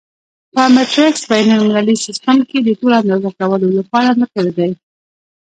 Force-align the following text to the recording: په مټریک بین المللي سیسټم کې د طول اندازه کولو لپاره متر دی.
په 0.53 0.63
مټریک 0.75 1.15
بین 1.29 1.49
المللي 1.57 1.95
سیسټم 2.05 2.37
کې 2.49 2.57
د 2.61 2.69
طول 2.79 2.91
اندازه 3.01 3.29
کولو 3.39 3.67
لپاره 3.77 4.09
متر 4.19 4.45
دی. 4.57 4.71